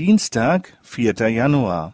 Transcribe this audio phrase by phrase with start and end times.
[0.00, 1.28] Dienstag, 4.
[1.28, 1.92] Januar.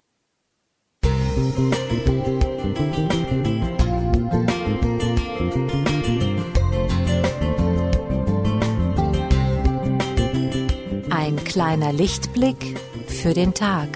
[11.10, 13.88] Ein kleiner Lichtblick für den Tag.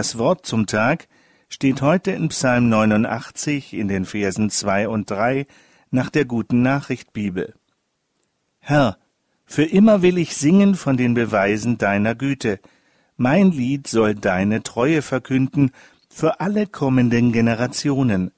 [0.00, 1.08] Das Wort zum Tag
[1.50, 5.46] steht heute in Psalm 89 in den Versen 2 und 3
[5.90, 7.52] nach der guten Nachricht Bibel.
[8.60, 8.96] Herr,
[9.44, 12.60] für immer will ich singen von den Beweisen deiner Güte.
[13.18, 15.70] Mein Lied soll deine Treue verkünden
[16.08, 18.30] für alle kommenden Generationen.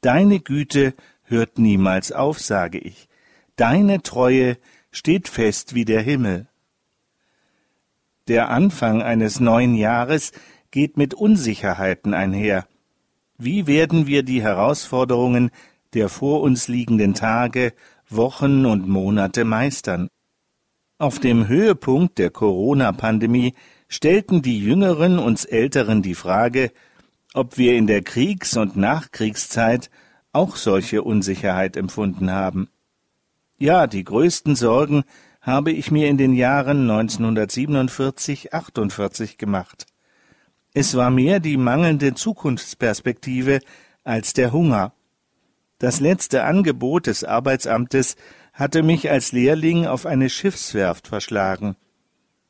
[0.00, 3.08] Deine Güte hört niemals auf, sage ich.
[3.54, 4.58] Deine Treue
[4.90, 6.48] steht fest wie der Himmel.
[8.26, 10.32] Der Anfang eines neuen Jahres
[10.74, 12.66] geht mit Unsicherheiten einher.
[13.38, 15.52] Wie werden wir die Herausforderungen
[15.92, 17.74] der vor uns liegenden Tage,
[18.08, 20.08] Wochen und Monate meistern?
[20.98, 23.54] Auf dem Höhepunkt der Corona-Pandemie
[23.88, 26.72] stellten die Jüngeren uns Älteren die Frage,
[27.34, 29.90] ob wir in der Kriegs- und Nachkriegszeit
[30.32, 32.68] auch solche Unsicherheit empfunden haben.
[33.58, 35.04] Ja, die größten Sorgen
[35.40, 39.86] habe ich mir in den Jahren 1947-48 gemacht.
[40.76, 43.60] Es war mehr die mangelnde Zukunftsperspektive
[44.02, 44.92] als der Hunger.
[45.78, 48.16] Das letzte Angebot des Arbeitsamtes
[48.52, 51.76] hatte mich als Lehrling auf eine Schiffswerft verschlagen.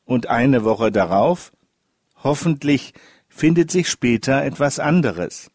[0.07, 1.51] und eine Woche darauf,
[2.23, 2.93] hoffentlich
[3.29, 5.51] findet sich später etwas anderes.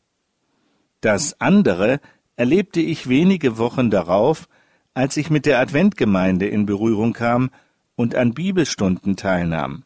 [1.00, 2.00] Das andere
[2.36, 4.48] erlebte ich wenige Wochen darauf,
[4.94, 7.50] als ich mit der Adventgemeinde in Berührung kam
[7.96, 9.84] und an Bibelstunden teilnahm.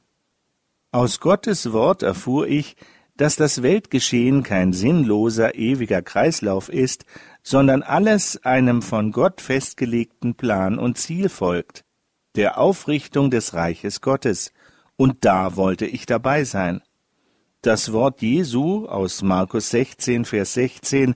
[0.90, 2.76] Aus Gottes Wort erfuhr ich,
[3.16, 7.06] dass das Weltgeschehen kein sinnloser, ewiger Kreislauf ist,
[7.42, 11.84] sondern alles einem von Gott festgelegten Plan und Ziel folgt,
[12.34, 14.52] der Aufrichtung des Reiches Gottes,
[14.96, 16.82] und da wollte ich dabei sein.
[17.62, 21.14] Das Wort Jesu aus Markus 16, Vers 16,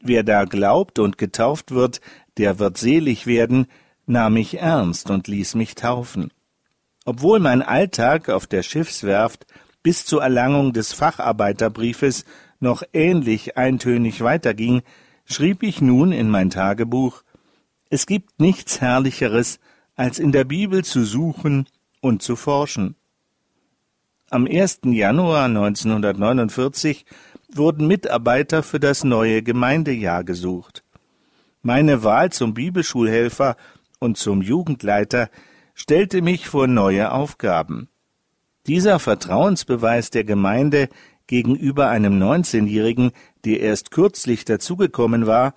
[0.00, 2.00] wer da glaubt und getauft wird,
[2.36, 3.66] der wird selig werden,
[4.06, 6.32] nahm ich ernst und ließ mich taufen.
[7.04, 9.46] Obwohl mein Alltag auf der Schiffswerft
[9.82, 12.24] bis zur Erlangung des Facharbeiterbriefes
[12.60, 14.82] noch ähnlich eintönig weiterging,
[15.24, 17.22] schrieb ich nun in mein Tagebuch
[17.90, 19.58] Es gibt nichts Herrlicheres,
[19.94, 21.66] als in der Bibel zu suchen
[22.00, 22.94] und zu forschen.
[24.30, 24.80] Am 1.
[24.84, 27.06] Januar 1949
[27.50, 30.84] wurden Mitarbeiter für das neue Gemeindejahr gesucht.
[31.62, 33.56] Meine Wahl zum Bibelschulhelfer
[34.00, 35.30] und zum Jugendleiter
[35.74, 37.88] stellte mich vor neue Aufgaben.
[38.66, 40.90] Dieser Vertrauensbeweis der Gemeinde
[41.26, 43.12] gegenüber einem 19-Jährigen,
[43.46, 45.54] der erst kürzlich dazugekommen war,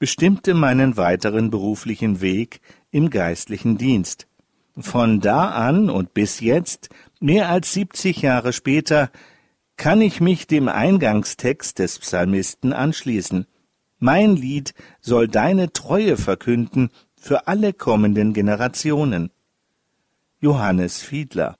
[0.00, 4.27] bestimmte meinen weiteren beruflichen Weg im geistlichen Dienst.
[4.80, 6.88] Von da an und bis jetzt,
[7.20, 9.10] mehr als siebzig Jahre später,
[9.76, 13.46] kann ich mich dem Eingangstext des Psalmisten anschließen.
[13.98, 19.30] Mein Lied soll deine Treue verkünden für alle kommenden Generationen.
[20.40, 21.56] Johannes Fiedler